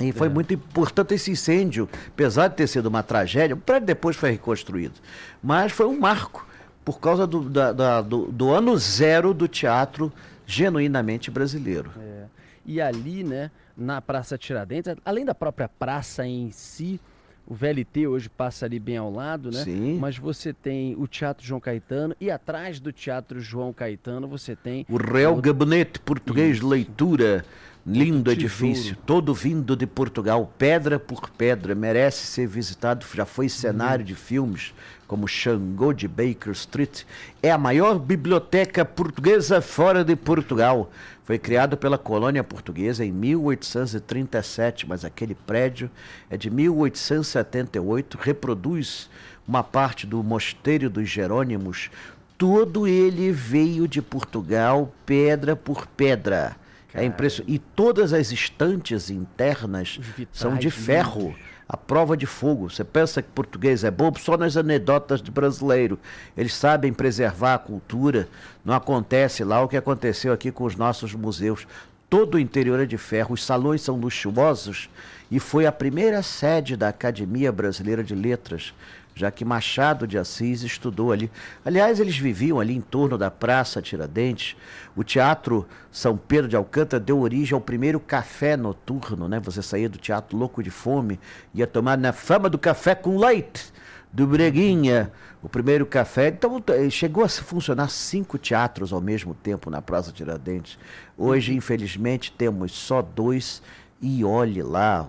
E 0.00 0.12
foi 0.12 0.28
muito 0.28 0.54
importante 0.54 1.14
esse 1.14 1.30
incêndio, 1.30 1.88
apesar 2.06 2.48
de 2.48 2.54
ter 2.54 2.68
sido 2.68 2.86
uma 2.86 3.02
tragédia, 3.02 3.56
o 3.56 3.58
prédio 3.58 3.86
depois 3.86 4.14
foi 4.14 4.30
reconstruído. 4.30 4.94
Mas 5.42 5.72
foi 5.72 5.86
um 5.86 5.98
marco, 5.98 6.46
por 6.88 7.00
causa 7.00 7.26
do, 7.26 7.42
da- 7.50 7.70
da- 7.70 8.00
do, 8.00 8.32
do 8.32 8.50
ano 8.50 8.74
zero 8.78 9.34
do 9.34 9.46
teatro 9.46 10.10
genuinamente 10.46 11.30
brasileiro. 11.30 11.90
É. 12.00 12.24
E 12.64 12.80
ali, 12.80 13.22
né, 13.22 13.50
na 13.76 14.00
Praça 14.00 14.38
Tiradentes, 14.38 14.94
além 15.04 15.22
da 15.22 15.34
própria 15.34 15.68
praça 15.68 16.26
em 16.26 16.50
si, 16.50 16.98
o 17.46 17.54
VLT 17.54 18.06
hoje 18.06 18.30
passa 18.30 18.64
ali 18.64 18.78
bem 18.80 18.96
ao 18.96 19.12
lado, 19.12 19.50
né? 19.50 19.64
Sim. 19.64 19.98
Mas 20.00 20.16
você 20.16 20.50
tem 20.54 20.94
o 20.98 21.06
Teatro 21.06 21.46
João 21.46 21.60
Caetano 21.60 22.16
e 22.18 22.30
atrás 22.30 22.80
do 22.80 22.90
Teatro 22.90 23.38
João 23.38 23.70
Caetano 23.70 24.26
você 24.26 24.56
tem 24.56 24.86
O 24.88 24.96
Real 24.96 25.36
o- 25.36 25.42
Gabinete 25.42 26.00
Português 26.00 26.56
de 26.56 26.64
Leitura, 26.64 27.44
lindo 27.88 28.30
edifício, 28.30 28.96
todo 29.06 29.32
vindo 29.32 29.74
de 29.74 29.86
Portugal, 29.86 30.52
pedra 30.58 30.98
por 30.98 31.30
pedra, 31.30 31.74
merece 31.74 32.26
ser 32.26 32.46
visitado, 32.46 33.06
já 33.14 33.24
foi 33.24 33.48
cenário 33.48 34.04
de 34.04 34.14
filmes 34.14 34.74
como 35.06 35.26
Xangô 35.26 35.94
de 35.94 36.06
Baker 36.06 36.52
Street. 36.52 37.04
É 37.42 37.50
a 37.50 37.56
maior 37.56 37.98
biblioteca 37.98 38.84
portuguesa 38.84 39.62
fora 39.62 40.04
de 40.04 40.14
Portugal. 40.14 40.90
Foi 41.24 41.38
criado 41.38 41.78
pela 41.78 41.96
colônia 41.96 42.44
portuguesa 42.44 43.04
em 43.04 43.10
1837, 43.10 44.86
mas 44.86 45.04
aquele 45.04 45.34
prédio 45.34 45.90
é 46.28 46.36
de 46.36 46.50
1878, 46.50 48.18
reproduz 48.20 49.08
uma 49.46 49.62
parte 49.62 50.06
do 50.06 50.22
Mosteiro 50.22 50.90
dos 50.90 51.08
Jerônimos. 51.08 51.90
Todo 52.36 52.86
ele 52.86 53.32
veio 53.32 53.88
de 53.88 54.02
Portugal, 54.02 54.92
pedra 55.06 55.56
por 55.56 55.86
pedra. 55.86 56.54
É 57.02 57.04
impressionante. 57.04 57.52
E 57.52 57.58
todas 57.58 58.12
as 58.12 58.30
estantes 58.32 59.10
internas 59.10 60.00
são 60.32 60.56
de 60.56 60.70
ferro. 60.70 61.34
A 61.70 61.76
prova 61.76 62.16
de 62.16 62.24
fogo. 62.24 62.70
Você 62.70 62.82
pensa 62.82 63.20
que 63.20 63.28
português 63.28 63.84
é 63.84 63.90
bobo 63.90 64.18
só 64.18 64.38
nas 64.38 64.56
anedotas 64.56 65.20
de 65.20 65.30
brasileiro. 65.30 65.98
Eles 66.34 66.54
sabem 66.54 66.94
preservar 66.94 67.54
a 67.54 67.58
cultura. 67.58 68.26
Não 68.64 68.72
acontece 68.72 69.44
lá 69.44 69.62
o 69.62 69.68
que 69.68 69.76
aconteceu 69.76 70.32
aqui 70.32 70.50
com 70.50 70.64
os 70.64 70.76
nossos 70.76 71.14
museus. 71.14 71.66
Todo 72.08 72.36
o 72.36 72.38
interior 72.38 72.80
é 72.80 72.86
de 72.86 72.96
ferro, 72.96 73.34
os 73.34 73.44
salões 73.44 73.82
são 73.82 73.96
luxuosos 73.96 74.88
e 75.30 75.38
foi 75.38 75.66
a 75.66 75.72
primeira 75.72 76.22
sede 76.22 76.74
da 76.74 76.88
Academia 76.88 77.52
Brasileira 77.52 78.02
de 78.02 78.14
Letras, 78.14 78.72
já 79.18 79.30
que 79.30 79.44
Machado 79.44 80.06
de 80.06 80.16
Assis 80.16 80.62
estudou 80.62 81.10
ali. 81.10 81.30
Aliás, 81.64 81.98
eles 81.98 82.16
viviam 82.16 82.60
ali 82.60 82.76
em 82.76 82.80
torno 82.80 83.18
da 83.18 83.30
Praça 83.30 83.82
Tiradentes. 83.82 84.56
O 84.94 85.02
Teatro 85.02 85.66
São 85.90 86.16
Pedro 86.16 86.48
de 86.48 86.54
Alcântara 86.54 87.00
deu 87.00 87.18
origem 87.18 87.54
ao 87.54 87.60
primeiro 87.60 87.98
café 87.98 88.56
noturno, 88.56 89.28
né? 89.28 89.40
Você 89.40 89.60
saía 89.60 89.88
do 89.88 89.98
teatro 89.98 90.38
louco 90.38 90.62
de 90.62 90.70
fome, 90.70 91.18
ia 91.52 91.66
tomar 91.66 91.98
na 91.98 92.12
fama 92.12 92.48
do 92.48 92.58
café 92.58 92.94
com 92.94 93.18
leite 93.18 93.72
do 94.12 94.26
Breguinha, 94.26 95.12
o 95.42 95.48
primeiro 95.48 95.84
café. 95.84 96.28
Então, 96.28 96.60
t- 96.60 96.88
chegou 96.90 97.24
a 97.24 97.28
funcionar 97.28 97.90
cinco 97.90 98.38
teatros 98.38 98.92
ao 98.92 99.00
mesmo 99.00 99.34
tempo 99.34 99.68
na 99.68 99.82
Praça 99.82 100.12
Tiradentes. 100.12 100.78
Hoje, 101.16 101.54
infelizmente, 101.54 102.32
temos 102.32 102.72
só 102.72 103.02
dois. 103.02 103.60
E 104.00 104.24
olhe 104.24 104.62
lá, 104.62 105.06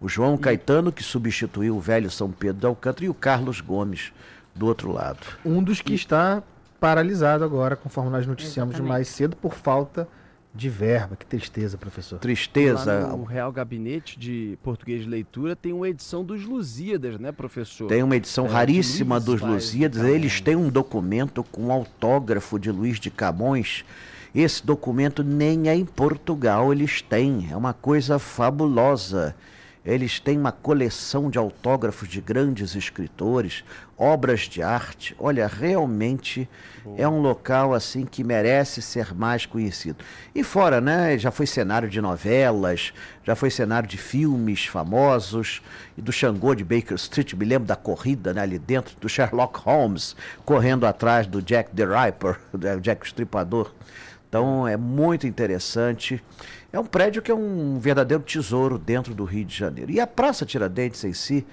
o- 0.00 0.06
o 0.06 0.08
João 0.08 0.36
Caetano, 0.36 0.90
que 0.92 1.02
substituiu 1.02 1.76
o 1.76 1.80
velho 1.80 2.10
São 2.10 2.30
Pedro 2.30 2.60
de 2.60 2.66
Alcântara, 2.66 3.04
e 3.04 3.08
o 3.08 3.14
Carlos 3.14 3.60
Gomes, 3.60 4.12
do 4.54 4.66
outro 4.66 4.90
lado. 4.92 5.20
Um 5.44 5.62
dos 5.62 5.80
que 5.80 5.94
está 5.94 6.42
paralisado 6.80 7.44
agora, 7.44 7.76
conforme 7.76 8.10
nós 8.10 8.26
noticiamos 8.26 8.74
Exatamente. 8.74 8.88
mais 8.92 9.08
cedo, 9.08 9.36
por 9.36 9.54
falta 9.54 10.08
de 10.52 10.68
verba. 10.68 11.14
Que 11.14 11.24
tristeza, 11.24 11.78
professor. 11.78 12.18
Tristeza. 12.18 13.00
Lá 13.06 13.16
no 13.16 13.22
Real 13.22 13.52
Gabinete 13.52 14.18
de 14.18 14.58
Português 14.64 15.04
de 15.04 15.08
Leitura 15.08 15.54
tem 15.54 15.72
uma 15.72 15.88
edição 15.88 16.24
dos 16.24 16.44
Lusíadas, 16.44 17.20
né, 17.20 17.30
professor? 17.30 17.86
Tem 17.86 18.02
uma 18.02 18.16
edição 18.16 18.46
É, 18.46 18.48
raríssima 18.48 19.14
Luiz 19.16 19.24
dos 19.26 19.40
Lusíadas. 19.40 20.02
Eles 20.02 20.40
têm 20.40 20.56
um 20.56 20.68
documento 20.68 21.44
com 21.44 21.70
autógrafo 21.70 22.58
de 22.58 22.70
Luiz 22.72 22.98
de 22.98 23.10
Camões. 23.10 23.84
Esse 24.34 24.64
documento 24.66 25.22
nem 25.22 25.68
é 25.68 25.74
em 25.76 25.84
Portugal 25.84 26.72
eles 26.72 27.00
têm. 27.00 27.48
É 27.50 27.56
uma 27.56 27.72
coisa 27.72 28.18
fabulosa. 28.18 29.36
Eles 29.90 30.20
têm 30.20 30.38
uma 30.38 30.52
coleção 30.52 31.28
de 31.28 31.36
autógrafos 31.36 32.08
de 32.08 32.20
grandes 32.20 32.76
escritores, 32.76 33.64
obras 33.98 34.42
de 34.42 34.62
arte. 34.62 35.16
Olha, 35.18 35.48
realmente 35.48 36.48
é 36.96 37.08
um 37.08 37.20
local 37.20 37.74
assim 37.74 38.06
que 38.06 38.22
merece 38.22 38.80
ser 38.80 39.12
mais 39.12 39.46
conhecido. 39.46 40.04
E 40.32 40.44
fora, 40.44 40.80
né? 40.80 41.18
Já 41.18 41.32
foi 41.32 41.44
cenário 41.44 41.88
de 41.88 42.00
novelas, 42.00 42.92
já 43.24 43.34
foi 43.34 43.50
cenário 43.50 43.88
de 43.88 43.96
filmes 43.96 44.64
famosos 44.64 45.60
e 45.98 46.00
do 46.00 46.12
Xangô 46.12 46.54
de 46.54 46.62
Baker 46.62 46.94
Street. 46.94 47.34
Me 47.34 47.44
lembro 47.44 47.66
da 47.66 47.74
corrida 47.74 48.32
né, 48.32 48.42
ali 48.42 48.60
dentro 48.60 48.96
do 49.00 49.08
Sherlock 49.08 49.58
Holmes 49.58 50.14
correndo 50.44 50.86
atrás 50.86 51.26
do 51.26 51.42
Jack 51.42 51.74
the 51.74 51.84
Ripper, 51.84 52.38
o 52.54 52.80
Jack 52.80 53.02
o 53.02 53.06
Estripador. 53.06 53.72
Então 54.28 54.68
é 54.68 54.76
muito 54.76 55.26
interessante. 55.26 56.22
É 56.72 56.78
um 56.78 56.84
prédio 56.84 57.20
que 57.20 57.30
é 57.30 57.34
um 57.34 57.78
verdadeiro 57.80 58.22
tesouro 58.22 58.78
dentro 58.78 59.12
do 59.12 59.24
Rio 59.24 59.44
de 59.44 59.56
Janeiro. 59.56 59.90
E 59.90 59.98
a 59.98 60.06
Praça 60.06 60.46
Tiradentes 60.46 61.02
em 61.02 61.12
si 61.12 61.44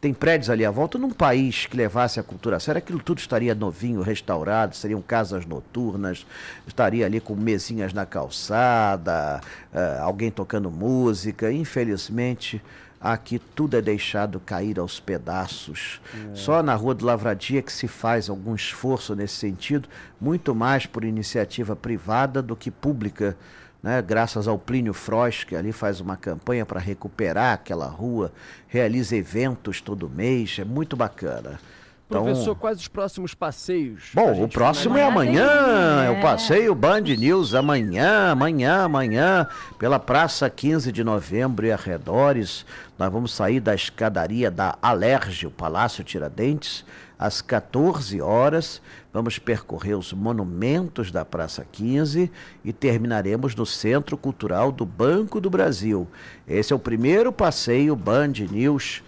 tem 0.00 0.14
prédios 0.14 0.48
ali 0.48 0.64
à 0.64 0.70
volta. 0.70 0.96
Num 0.96 1.10
país 1.10 1.66
que 1.66 1.76
levasse 1.76 2.20
a 2.20 2.22
cultura 2.22 2.56
a 2.56 2.60
sério, 2.60 2.78
aquilo 2.78 3.00
tudo 3.00 3.18
estaria 3.18 3.52
novinho, 3.52 4.00
restaurado, 4.00 4.76
seriam 4.76 5.02
casas 5.02 5.44
noturnas, 5.44 6.24
estaria 6.68 7.04
ali 7.04 7.20
com 7.20 7.34
mesinhas 7.34 7.92
na 7.92 8.06
calçada, 8.06 9.40
eh, 9.74 9.98
alguém 10.00 10.30
tocando 10.30 10.70
música. 10.70 11.52
Infelizmente, 11.52 12.62
aqui 13.00 13.40
tudo 13.56 13.76
é 13.76 13.82
deixado 13.82 14.38
cair 14.38 14.78
aos 14.78 15.00
pedaços. 15.00 16.00
Só 16.32 16.62
na 16.62 16.76
Rua 16.76 16.94
do 16.94 17.04
Lavradia 17.04 17.60
que 17.60 17.72
se 17.72 17.88
faz 17.88 18.30
algum 18.30 18.54
esforço 18.54 19.16
nesse 19.16 19.34
sentido, 19.34 19.88
muito 20.20 20.54
mais 20.54 20.86
por 20.86 21.02
iniciativa 21.02 21.74
privada 21.74 22.40
do 22.40 22.54
que 22.54 22.70
pública. 22.70 23.36
Né? 23.82 24.02
Graças 24.02 24.46
ao 24.46 24.58
Plínio 24.58 24.92
Frost, 24.92 25.46
que 25.46 25.56
ali 25.56 25.72
faz 25.72 26.00
uma 26.00 26.16
campanha 26.16 26.66
para 26.66 26.78
recuperar 26.78 27.54
aquela 27.54 27.86
rua, 27.86 28.32
realiza 28.68 29.16
eventos 29.16 29.80
todo 29.80 30.08
mês, 30.08 30.58
é 30.60 30.64
muito 30.64 30.96
bacana. 30.96 31.58
Então, 32.06 32.24
Professor, 32.24 32.56
quais 32.56 32.80
os 32.80 32.88
próximos 32.88 33.34
passeios? 33.34 34.10
Bom, 34.12 34.42
o 34.42 34.48
próximo 34.48 34.98
é 34.98 35.04
amanhã, 35.04 36.02
é 36.04 36.10
o 36.10 36.14
É. 36.14 36.20
passeio 36.20 36.74
Band 36.74 37.02
News 37.02 37.54
amanhã, 37.54 38.32
amanhã, 38.32 38.82
amanhã, 38.82 39.46
pela 39.78 39.96
Praça 39.96 40.50
15 40.50 40.90
de 40.90 41.04
Novembro 41.04 41.64
e 41.66 41.70
arredores. 41.72 42.66
Nós 42.98 43.12
vamos 43.12 43.32
sair 43.32 43.60
da 43.60 43.76
escadaria 43.76 44.50
da 44.50 44.76
Alerge, 44.82 45.46
o 45.46 45.52
Palácio 45.52 46.02
Tiradentes, 46.02 46.84
às 47.20 47.42
14 47.42 48.18
horas. 48.22 48.80
Vamos 49.12 49.38
percorrer 49.38 49.94
os 49.94 50.10
monumentos 50.10 51.12
da 51.12 51.22
Praça 51.22 51.66
15 51.70 52.32
e 52.64 52.72
terminaremos 52.72 53.54
no 53.54 53.66
Centro 53.66 54.16
Cultural 54.16 54.72
do 54.72 54.86
Banco 54.86 55.38
do 55.38 55.50
Brasil. 55.50 56.08
Esse 56.48 56.72
é 56.72 56.76
o 56.76 56.78
primeiro 56.78 57.30
passeio 57.30 57.94
Band 57.94 58.32
News 58.50 59.02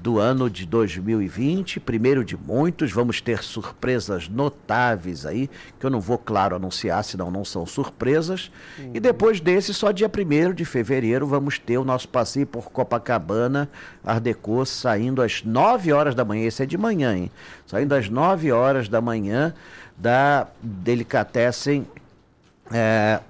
do 0.00 0.18
ano 0.18 0.48
de 0.48 0.64
2020, 0.64 1.80
primeiro 1.80 2.24
de 2.24 2.36
muitos, 2.36 2.92
vamos 2.92 3.20
ter 3.20 3.42
surpresas 3.42 4.28
notáveis 4.28 5.26
aí, 5.26 5.50
que 5.78 5.84
eu 5.84 5.90
não 5.90 6.00
vou, 6.00 6.16
claro, 6.16 6.54
anunciar, 6.54 7.02
senão 7.02 7.30
não 7.30 7.44
são 7.44 7.66
surpresas. 7.66 8.50
E 8.94 9.00
depois 9.00 9.40
desse, 9.40 9.74
só 9.74 9.90
dia 9.90 10.08
1 10.08 10.54
de 10.54 10.64
fevereiro, 10.64 11.26
vamos 11.26 11.58
ter 11.58 11.78
o 11.78 11.84
nosso 11.84 12.08
passeio 12.08 12.46
por 12.46 12.70
Copacabana, 12.70 13.68
Ardecô, 14.04 14.64
saindo 14.64 15.20
às 15.20 15.42
9 15.42 15.92
horas 15.92 16.14
da 16.14 16.24
manhã, 16.24 16.46
esse 16.46 16.62
é 16.62 16.66
de 16.66 16.78
manhã, 16.78 17.16
hein? 17.16 17.30
Saindo 17.66 17.92
às 17.92 18.08
9 18.08 18.52
horas 18.52 18.88
da 18.88 19.00
manhã 19.00 19.52
da 19.96 20.46
Delicatessen, 20.62 21.84
é, 22.70 23.20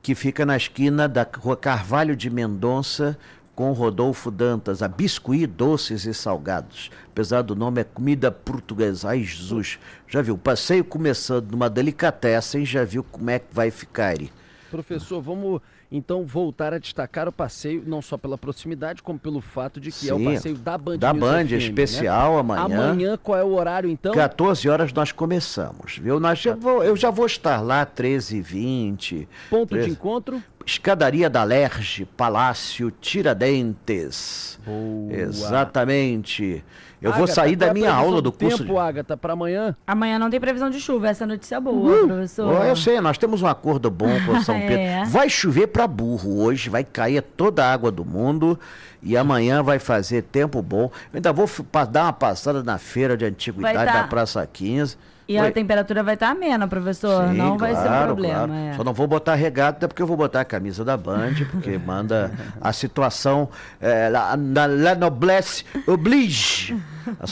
que 0.00 0.14
fica 0.14 0.46
na 0.46 0.56
esquina 0.56 1.08
da 1.08 1.26
Rua 1.38 1.56
Carvalho 1.56 2.14
de 2.14 2.30
Mendonça 2.30 3.18
com 3.54 3.72
Rodolfo 3.72 4.30
Dantas, 4.30 4.82
a 4.82 4.88
biscuit 4.88 5.46
doces 5.46 6.06
e 6.06 6.14
salgados. 6.14 6.90
Apesar 7.10 7.42
do 7.42 7.54
nome, 7.54 7.80
é 7.82 7.84
comida 7.84 8.30
portuguesa. 8.30 9.10
Ai, 9.10 9.22
Jesus. 9.22 9.78
Já 10.08 10.22
viu? 10.22 10.38
Passeio 10.38 10.84
começando 10.84 11.50
numa 11.50 11.68
delicatessen, 11.68 12.64
já 12.64 12.84
viu 12.84 13.04
como 13.04 13.28
é 13.30 13.38
que 13.38 13.46
vai 13.54 13.70
ficar 13.70 14.18
aí. 14.18 14.30
Professor, 14.70 15.20
vamos 15.20 15.60
Então, 15.94 16.24
voltar 16.24 16.72
a 16.72 16.78
destacar 16.78 17.28
o 17.28 17.32
passeio, 17.32 17.82
não 17.86 18.00
só 18.00 18.16
pela 18.16 18.38
proximidade, 18.38 19.02
como 19.02 19.18
pelo 19.18 19.42
fato 19.42 19.78
de 19.78 19.92
que 19.92 20.08
é 20.08 20.14
o 20.14 20.16
Sim, 20.16 20.24
passeio 20.24 20.54
da 20.56 20.78
Band 20.78 20.96
Da 20.96 21.12
News 21.12 21.20
Band, 21.22 21.44
FM, 21.44 21.50
né? 21.50 21.58
especial 21.58 22.38
amanhã. 22.38 22.62
Amanhã, 22.64 23.18
qual 23.22 23.38
é 23.38 23.44
o 23.44 23.52
horário, 23.52 23.90
então? 23.90 24.14
14 24.14 24.66
horas 24.70 24.90
nós 24.94 25.12
começamos, 25.12 25.98
viu? 25.98 26.18
Nós 26.18 26.38
já 26.38 26.54
vou- 26.56 26.82
eu 26.82 26.96
já 26.96 27.10
vou 27.10 27.26
estar 27.26 27.60
lá 27.60 27.84
13h20. 27.84 29.28
Ponto 29.50 29.68
de 29.74 29.80
13. 29.82 29.90
encontro? 29.90 30.42
Escadaria 30.66 31.28
da 31.28 31.42
Lerge, 31.44 32.04
Palácio 32.04 32.90
Tiradentes. 33.00 34.58
Boa. 34.64 35.12
Exatamente. 35.12 36.64
Eu 37.00 37.10
vou 37.10 37.24
Agatha, 37.24 37.34
sair 37.34 37.56
qual 37.56 37.58
da 37.58 37.66
é 37.66 37.74
minha 37.74 37.92
aula 37.92 38.22
do 38.22 38.30
curso. 38.30 38.58
tempo, 38.58 38.78
Agatha, 38.78 39.16
para 39.16 39.32
amanhã? 39.32 39.74
Amanhã 39.84 40.20
não 40.20 40.30
tem 40.30 40.38
previsão 40.38 40.70
de 40.70 40.78
chuva, 40.80 41.08
essa 41.08 41.24
é 41.24 41.26
notícia 41.26 41.60
boa, 41.60 42.06
professor. 42.06 42.60
Oh, 42.60 42.64
eu 42.64 42.76
sei, 42.76 43.00
nós 43.00 43.18
temos 43.18 43.42
um 43.42 43.46
acordo 43.48 43.90
bom 43.90 44.08
com 44.24 44.40
São 44.42 44.54
Pedro. 44.60 44.76
É. 44.78 45.04
Vai 45.06 45.28
chover 45.28 45.66
para 45.66 45.88
burro 45.88 46.40
hoje, 46.40 46.70
vai 46.70 46.84
cair 46.84 47.20
toda 47.22 47.64
a 47.64 47.72
água 47.72 47.90
do 47.90 48.04
mundo 48.04 48.56
e 49.02 49.16
amanhã 49.16 49.64
vai 49.64 49.80
fazer 49.80 50.22
tempo 50.22 50.62
bom. 50.62 50.84
Eu 51.12 51.16
ainda 51.16 51.32
vou 51.32 51.50
dar 51.90 52.04
uma 52.04 52.12
passada 52.12 52.62
na 52.62 52.78
feira 52.78 53.16
de 53.16 53.24
antiguidade 53.24 53.74
Vai 53.78 53.86
tá- 53.86 54.02
da 54.02 54.04
Praça 54.06 54.46
15. 54.46 54.96
E 55.32 55.38
a 55.38 55.42
Vai- 55.42 55.52
temperatura 55.52 56.02
vai 56.02 56.14
estar 56.14 56.28
amena, 56.30 56.68
professor. 56.68 57.28
Sim, 57.28 57.36
não 57.38 57.56
vai 57.56 57.74
ser 57.74 57.80
um 57.80 57.84
claro, 57.84 58.06
problema. 58.06 58.46
claro. 58.46 58.52
é. 58.52 58.72
Só 58.74 58.84
não 58.84 58.92
vou 58.92 59.06
botar 59.06 59.34
regata 59.34 59.88
porque 59.88 60.02
eu 60.02 60.06
vou 60.06 60.16
botar 60.16 60.42
a 60.42 60.44
camisa 60.44 60.84
da 60.84 60.96
Band, 60.96 61.34
porque 61.50 61.78
manda 61.78 62.30
a 62.60 62.72
situação. 62.72 63.48
É, 63.80 64.08
la, 64.10 64.34
la, 64.36 64.66
la 64.66 64.94
noblesse 64.94 65.64
oblige. 65.86 66.76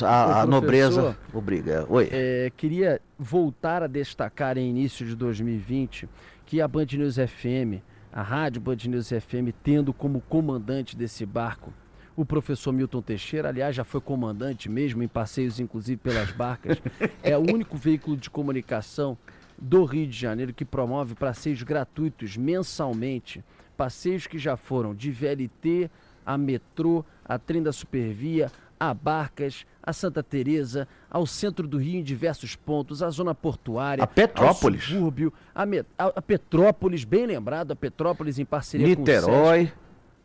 A, 0.02 0.06
a- 0.06 0.42
a 0.42 0.46
nobreza 0.46 1.16
obriga. 1.34 1.84
Oi. 1.88 2.08
É, 2.10 2.50
queria 2.56 3.00
voltar 3.18 3.82
a 3.82 3.86
destacar 3.86 4.56
em 4.56 4.68
início 4.70 5.04
de 5.04 5.14
2020 5.14 6.08
que 6.46 6.60
a 6.60 6.66
Band 6.66 6.86
News 6.94 7.16
FM, 7.16 7.82
a 8.12 8.22
rádio 8.22 8.60
Band 8.60 8.78
News 8.86 9.08
FM, 9.10 9.52
tendo 9.62 9.92
como 9.92 10.20
comandante 10.22 10.96
desse 10.96 11.24
barco 11.26 11.72
o 12.16 12.24
professor 12.24 12.72
Milton 12.72 13.00
Teixeira, 13.02 13.48
aliás, 13.48 13.74
já 13.74 13.84
foi 13.84 14.00
comandante 14.00 14.68
mesmo, 14.68 15.02
em 15.02 15.08
passeios 15.08 15.58
inclusive 15.60 15.96
pelas 15.98 16.30
barcas, 16.32 16.78
é 17.22 17.36
o 17.36 17.40
único 17.40 17.76
veículo 17.76 18.16
de 18.16 18.28
comunicação 18.30 19.16
do 19.58 19.84
Rio 19.84 20.06
de 20.06 20.18
Janeiro 20.18 20.52
que 20.54 20.64
promove 20.64 21.14
passeios 21.14 21.62
gratuitos 21.62 22.36
mensalmente. 22.36 23.44
Passeios 23.76 24.26
que 24.26 24.38
já 24.38 24.56
foram 24.56 24.94
de 24.94 25.10
VLT 25.10 25.90
a 26.24 26.36
metrô, 26.36 27.04
a 27.24 27.38
trem 27.38 27.62
da 27.62 27.72
Supervia, 27.72 28.50
a 28.78 28.92
Barcas, 28.94 29.66
a 29.82 29.92
Santa 29.92 30.22
Teresa, 30.22 30.86
ao 31.10 31.26
centro 31.26 31.66
do 31.66 31.78
Rio 31.78 31.98
em 31.98 32.02
diversos 32.02 32.54
pontos, 32.56 33.02
a 33.02 33.10
zona 33.10 33.34
portuária, 33.34 34.04
A 34.04 34.06
Petrópolis. 34.06 34.82
ao 34.84 34.88
subúrbio, 34.88 35.32
a, 35.54 35.66
Me- 35.66 35.84
a- 35.98 36.22
Petrópolis, 36.22 37.04
bem 37.04 37.26
lembrado, 37.26 37.72
a 37.72 37.76
Petrópolis 37.76 38.38
em 38.38 38.44
parceria 38.44 38.94
com 38.94 39.02
o. 39.02 39.04
Niterói. 39.04 39.72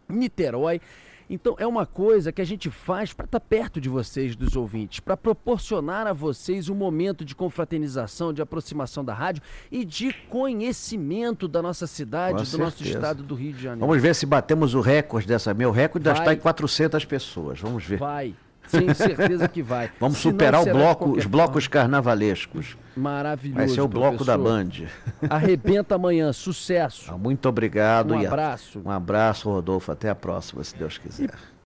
Niterói. 0.08 0.82
Então 1.30 1.56
é 1.58 1.66
uma 1.66 1.86
coisa 1.86 2.32
que 2.32 2.42
a 2.42 2.46
gente 2.46 2.70
faz 2.70 3.14
para 3.14 3.26
estar 3.26 3.40
perto 3.40 3.82
de 3.82 3.90
vocês, 3.90 4.36
dos 4.36 4.56
ouvintes, 4.56 5.00
para 5.00 5.18
proporcionar 5.18 6.08
a 6.08 6.14
vocês 6.14 6.70
um 6.70 6.76
momento 6.76 7.26
de 7.26 7.36
confraternização, 7.36 8.32
de 8.32 8.42
aproximação 8.42 9.04
da 9.04 9.14
rádio 9.14 9.42
e 9.72 9.84
de 9.84 10.14
conhecimento 10.30 11.48
da 11.48 11.62
nossa 11.62 11.88
cidade, 11.88 12.44
Com 12.44 12.52
do 12.52 12.58
nosso 12.58 12.78
certeza. 12.78 12.98
estado 13.00 13.24
do 13.24 13.36
Rio 13.36 13.54
de 13.54 13.64
Janeiro. 13.64 13.88
Vamos 13.88 14.02
ver 14.02 14.14
se 14.16 14.26
batemos 14.26 14.74
o 14.74 14.82
recorde 14.82 15.28
dessa. 15.28 15.54
Meu 15.54 15.72
recorde 15.72 16.06
já 16.06 16.14
está 16.14 16.34
em 16.34 16.38
400 16.38 17.04
pessoas. 17.06 17.60
Vamos 17.60 17.84
ver. 17.84 17.98
Vai, 17.98 18.34
tenho 18.72 18.94
certeza 18.96 19.48
que 19.48 19.62
vai. 19.62 19.90
Vamos 20.00 20.18
Se 20.18 20.24
superar 20.24 20.62
o 20.62 20.66
bloco, 20.66 21.12
os 21.18 21.26
blocos 21.26 21.66
forma. 21.66 21.74
carnavalescos. 21.82 22.78
Maravilhoso. 22.96 23.58
Vai 23.58 23.68
ser 23.68 23.82
o 23.82 23.88
bloco 23.88 24.24
da. 24.24 24.38
Band. 24.38 24.70
Arrebenta 25.30 25.96
amanhã, 25.96 26.32
sucesso. 26.32 27.12
Ah, 27.12 27.18
Muito 27.18 27.48
obrigado. 27.50 28.14
Um 28.14 28.22
e 28.22 28.26
a- 28.26 28.30
abraço. 28.30 28.82
Um 28.86 28.92
abraço, 28.92 29.50
Rodolfo. 29.50 29.92
Até 29.92 30.10
a 30.10 30.16
próxima, 30.16 30.64
se 30.64 30.76
Deus 30.76 30.98
quiser. 30.98 31.34